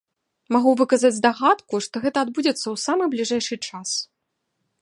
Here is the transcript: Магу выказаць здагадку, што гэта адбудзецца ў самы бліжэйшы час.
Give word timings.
Магу 0.55 0.71
выказаць 0.79 1.11
здагадку, 1.17 1.81
што 1.87 1.95
гэта 2.05 2.17
адбудзецца 2.27 2.63
ў 2.73 2.85
самы 2.87 3.03
бліжэйшы 3.15 3.55
час. 3.69 3.89